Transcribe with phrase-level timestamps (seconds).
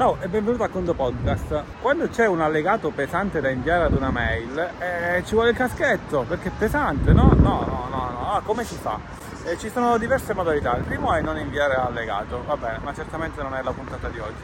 [0.00, 1.62] Ciao e benvenuto a Conto Podcast.
[1.82, 6.24] Quando c'è un allegato pesante da inviare ad una mail, eh, ci vuole il caschetto
[6.26, 7.34] perché è pesante, no?
[7.36, 8.32] No, no, no, no.
[8.32, 8.98] Ah, come si fa?
[9.44, 10.74] Eh, ci sono diverse modalità.
[10.78, 14.18] Il primo è non inviare allegato, va bene, ma certamente non è la puntata di
[14.18, 14.42] oggi.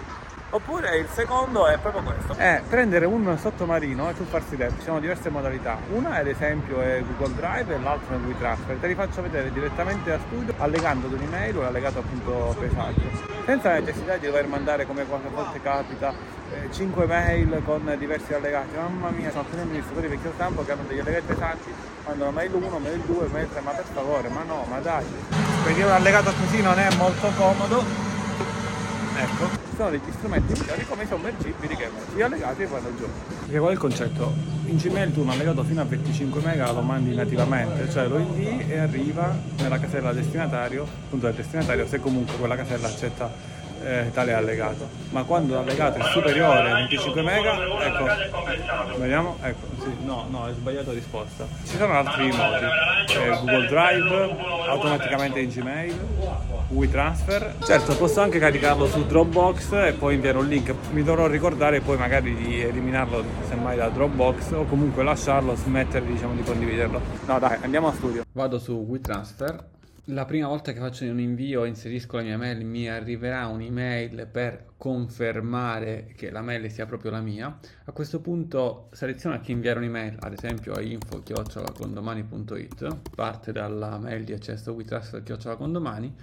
[0.51, 4.85] Oppure il secondo è proprio questo, è prendere un sottomarino e tu farsi dentro, ci
[4.85, 8.95] sono diverse modalità, una ad esempio è Google Drive e l'altra è WeTransfer, te li
[8.95, 14.27] faccio vedere direttamente a studio allegando ad un'email o allegato appunto paesaggio, senza necessità di
[14.27, 16.13] dover mandare come qualche volta capita
[16.53, 20.83] eh, 5 mail con diversi allegati, mamma mia sono alcuni amministratori vecchio stampo che hanno
[20.87, 21.73] degli allegati pesanti,
[22.05, 25.05] mandano mail 1, mail 2, mail 3, ma per favore, ma no, ma dai,
[25.63, 28.06] perché un allegato così non è molto comodo
[29.19, 33.07] Ecco, sono degli strumenti migliori come i sommergibili che metti allegati e vanno giù.
[33.41, 34.35] Perché qual è il concetto?
[34.67, 38.67] In Gmail tu un allegato fino a 25 mega lo mandi nativamente, cioè lo invii
[38.69, 43.33] e arriva nella casella destinatario, appunto del destinatario, se comunque quella casella accetta
[43.85, 44.89] eh, tale allegato.
[45.11, 50.53] Ma quando l'allegato è superiore a 25 mega, ecco, vediamo, ecco, sì, no, no, è
[50.53, 51.47] sbagliato risposta.
[51.65, 52.65] Ci sono altri modi,
[53.15, 54.37] eh, Google Drive,
[54.69, 55.99] automaticamente in Gmail,
[56.69, 57.55] WeTransfer.
[57.65, 60.75] Certo, posso anche caricarlo su Dropbox e poi inviare un link.
[60.91, 66.35] Mi dovrò ricordare poi magari di eliminarlo semmai da Dropbox o comunque lasciarlo, smettere diciamo
[66.35, 67.01] di condividerlo.
[67.27, 68.25] No dai, andiamo a studio.
[68.33, 69.75] Vado su WeTransfer
[70.11, 74.29] la prima volta che faccio un invio e inserisco la mia mail mi arriverà un'email
[74.31, 77.59] per confermare che la mail sia proprio la mia.
[77.87, 84.23] A questo punto seleziono a chi inviare un'email, ad esempio a info-condomani.it, parte dalla mail
[84.23, 86.15] di accesso WeTransfer-condomani,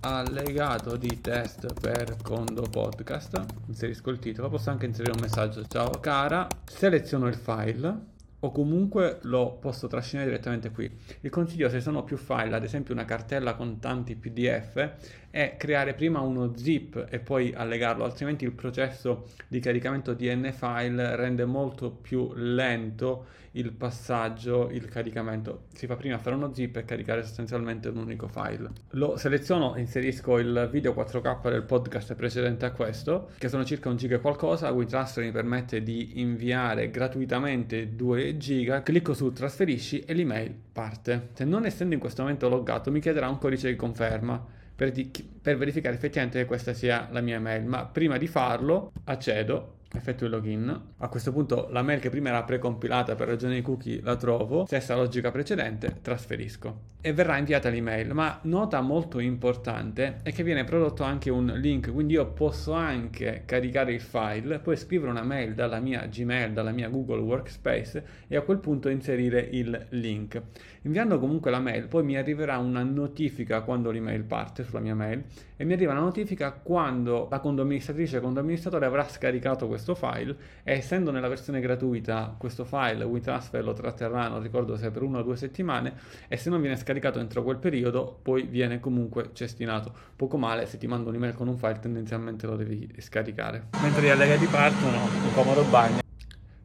[0.00, 5.90] allegato di test per Condo Podcast, inserisco il titolo, posso anche inserire un messaggio, ciao
[6.00, 8.10] cara, seleziono il file
[8.44, 10.90] o comunque lo posso trascinare direttamente qui.
[11.20, 14.90] Il consiglio se sono più file, ad esempio una cartella con tanti PDF,
[15.30, 20.52] è creare prima uno zip e poi allegarlo, altrimenti il processo di caricamento di N
[20.52, 25.64] file rende molto più lento il passaggio, il caricamento.
[25.74, 28.70] Si fa prima fare uno zip e caricare sostanzialmente un unico file.
[28.90, 33.96] Lo seleziono, inserisco il video 4K del podcast precedente a questo, che sono circa un
[33.96, 37.94] giga e qualcosa, WeTransfer mi permette di inviare gratuitamente
[38.32, 41.28] 2 giga, clicco su trasferisci e l'email parte.
[41.34, 44.44] Se non essendo in questo momento loggato mi chiederà un codice di conferma
[44.74, 45.10] per, di-
[45.40, 50.26] per verificare effettivamente che questa sia la mia mail, ma prima di farlo accedo effettuo
[50.26, 50.80] il login.
[50.98, 54.64] A questo punto la mail che prima era precompilata per ragioni di cookie la trovo,
[54.66, 58.14] stessa logica precedente, trasferisco e verrà inviata l'email.
[58.14, 63.42] Ma nota molto importante è che viene prodotto anche un link, quindi io posso anche
[63.44, 68.36] caricare il file, poi scrivere una mail dalla mia Gmail, dalla mia Google Workspace e
[68.36, 70.40] a quel punto inserire il link.
[70.82, 75.24] Inviando comunque la mail, poi mi arriverà una notifica quando l'email parte sulla mia mail
[75.56, 80.74] e mi arriva una notifica quando la condoamministratrice o condoamministratore avrà scaricato questo file e
[80.74, 85.22] essendo nella versione gratuita questo file WeTransfer lo tratterrà, non ricordo se per una o
[85.22, 85.94] due settimane
[86.28, 89.92] e se non viene scaricato entro quel periodo poi viene comunque cestinato.
[90.16, 93.68] Poco male se ti mando un'email con un file tendenzialmente lo devi scaricare.
[93.82, 96.00] Mentre gli allegati partono, un comodo bagno.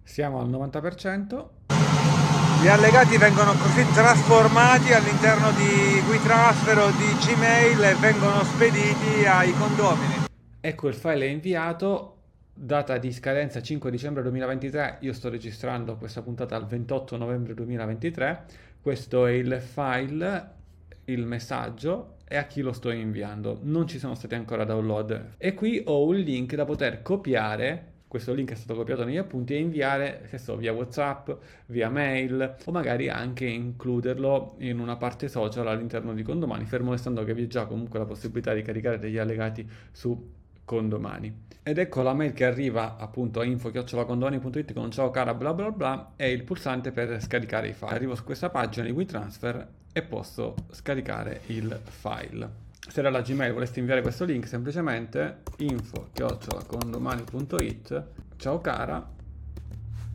[0.03, 1.45] Siamo al 90%.
[2.61, 9.53] Gli allegati vengono così trasformati all'interno di WeTransfer o di Gmail e vengono spediti ai
[9.53, 10.25] condomini.
[10.59, 12.16] Ecco il file è inviato,
[12.59, 18.45] data di scadenza 5 dicembre 2023, io sto registrando questa puntata al 28 novembre 2023,
[18.81, 20.49] questo è il file,
[21.05, 23.59] il messaggio e a chi lo sto inviando.
[23.61, 25.35] Non ci sono stati ancora download.
[25.37, 29.53] E qui ho un link da poter copiare questo link è stato copiato negli appunti
[29.53, 31.29] e inviare, che so, via WhatsApp,
[31.65, 37.25] via mail o magari anche includerlo in una parte social all'interno di Condomani, fermo restando
[37.25, 40.35] che vi è già comunque la possibilità di caricare degli allegati su
[40.67, 41.45] Condomani.
[41.63, 46.11] Ed ecco la mail che arriva appunto a info-condomani.it con ciao cara bla bla bla
[46.17, 47.91] e il pulsante per scaricare i file.
[47.91, 53.79] Arrivo su questa pagina di WeTransfer e posso scaricare il file se dalla Gmail voleste
[53.79, 58.03] inviare questo link semplicemente info-condomani.it
[58.37, 59.05] ciao cara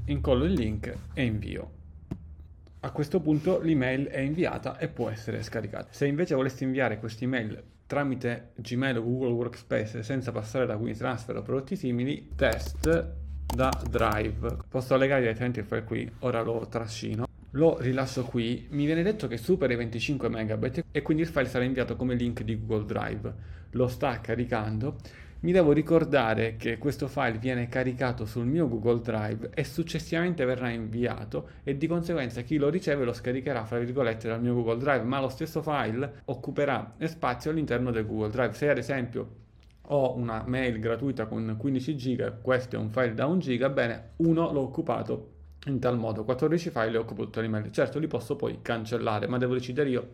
[0.07, 1.82] incollo il link e invio
[2.85, 7.25] a questo punto l'email è inviata e può essere scaricata se invece voleste inviare questa
[7.25, 13.15] email tramite Gmail o Google Workspace senza passare da WinTransfer o prodotti simili test
[13.47, 17.27] da Drive posso allegare direttamente il file qui ora lo trascino
[17.57, 21.49] lo rilascio qui, mi viene detto che supera i 25 MB e quindi il file
[21.49, 23.35] sarà inviato come link di Google Drive.
[23.73, 24.97] Lo sta caricando.
[25.43, 30.71] Mi devo ricordare che questo file viene caricato sul mio Google Drive e successivamente verrà
[30.71, 35.03] inviato e di conseguenza chi lo riceve lo scaricherà fra virgolette dal mio Google Drive,
[35.03, 38.53] ma lo stesso file occuperà spazio all'interno del Google Drive.
[38.53, 39.31] Se ad esempio
[39.87, 44.11] ho una mail gratuita con 15 giga, questo è un file da 1 giga, bene,
[44.19, 45.31] uno l'ho occupato
[45.67, 47.73] in tal modo, 14 file e occupo tutte le mail.
[47.73, 50.09] Certo, li posso poi cancellare, ma devo decidere io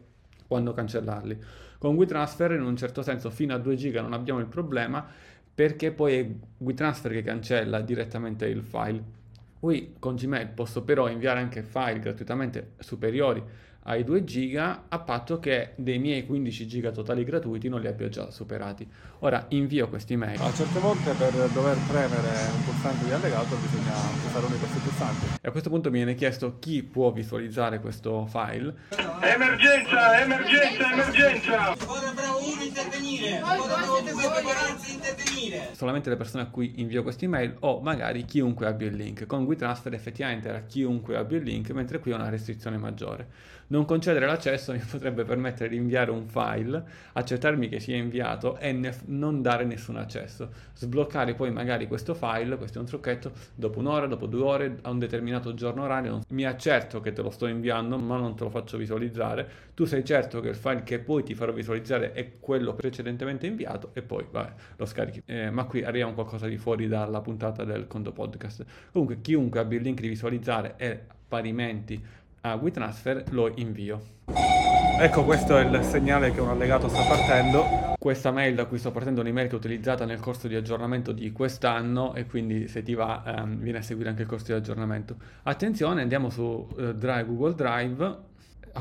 [0.48, 1.38] quando cancellarli.
[1.78, 5.06] Con WeTransfer in un certo senso fino a 2 giga non abbiamo il problema
[5.54, 6.28] perché poi è
[6.58, 9.16] WeTransfer che cancella direttamente il file.
[9.60, 13.42] Qui con Gmail posso però inviare anche file gratuitamente superiori
[13.88, 18.08] ai 2 giga a patto che dei miei 15 giga totali gratuiti non li abbia
[18.10, 18.86] già superati.
[19.20, 20.38] Ora invio questi mail.
[20.40, 23.94] A certe volte per dover premere un pulsante di allegato bisogna
[24.26, 25.26] usare uno di questi pulsanti.
[25.40, 28.74] E a questo punto mi viene chiesto chi può visualizzare questo file.
[29.22, 31.76] Emergenza, emergenza, emergenza!
[31.86, 35.68] Ora bravo uno intervenire, ora bravo due prepararsi intervenire.
[35.72, 39.24] Solamente le persone a cui invio questi mail o magari chiunque abbia il link.
[39.24, 43.56] Con WeTransfer effettivamente era chiunque abbia il link, mentre qui ho una restrizione maggiore.
[43.68, 46.82] Non concedere l'accesso mi potrebbe permettere di inviare un file,
[47.12, 50.50] accertarmi che sia inviato e ne- non dare nessun accesso.
[50.74, 54.90] Sbloccare poi magari questo file, questo è un trucchetto, dopo un'ora, dopo due ore, a
[54.90, 58.50] un determinato giorno orario, mi accerto che te lo sto inviando, ma non te lo
[58.50, 59.66] faccio visualizzare.
[59.74, 63.90] Tu sei certo che il file che poi ti farò visualizzare è quello precedentemente inviato
[63.92, 65.22] e poi vabbè, lo scarichi.
[65.24, 68.64] Eh, ma qui arriviamo a qualcosa di fuori dalla puntata del conto podcast.
[68.92, 72.02] Comunque chiunque abbia il link di visualizzare e parimenti
[72.42, 74.16] a WeTransfer lo invio.
[75.00, 77.94] Ecco, questo è il segnale che un allegato sta partendo.
[77.98, 81.12] Questa mail da cui sto partendo è un'email che ho utilizzata nel corso di aggiornamento
[81.12, 84.52] di quest'anno e quindi se ti va ehm, vieni a seguire anche il corso di
[84.52, 85.16] aggiornamento.
[85.44, 88.16] Attenzione, andiamo su eh, Drive, Google Drive,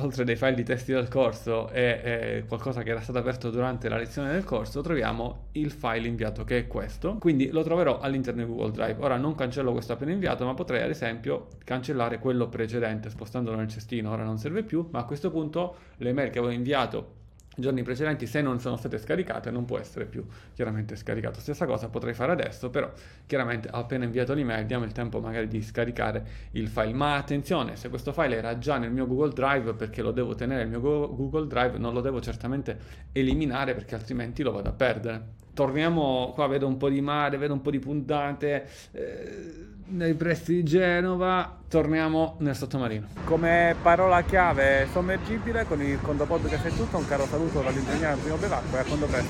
[0.02, 3.90] oltre dei file di testi del corso e, e qualcosa che era stato aperto durante
[3.90, 8.44] la lezione del corso, troviamo il file inviato che è questo, quindi lo troverò all'interno
[8.44, 9.04] di Google Drive.
[9.04, 13.68] Ora non cancello questo appena inviato, ma potrei ad esempio cancellare quello precedente spostandolo nel
[13.68, 17.16] cestino, ora non serve più, ma a questo punto le mail che avevo inviato
[17.58, 21.40] giorni precedenti se non sono state scaricate non può essere più chiaramente scaricato.
[21.40, 22.92] Stessa cosa potrei fare adesso però
[23.26, 26.94] chiaramente appena inviato l'email diamo il tempo magari di scaricare il file.
[26.94, 30.66] Ma attenzione se questo file era già nel mio Google Drive perché lo devo tenere
[30.66, 32.78] nel mio Google Drive non lo devo certamente
[33.12, 37.54] eliminare perché altrimenti lo vado a perdere torniamo qua vedo un po' di mare vedo
[37.54, 44.88] un po' di puntate eh, nei pressi di Genova torniamo nel sottomarino Come parola chiave
[44.92, 46.98] sommergibile con il Condo Podcast è tutto.
[46.98, 49.26] Un caro saluto dall'ingegnere Primo Bevacqua e a Condo Presto.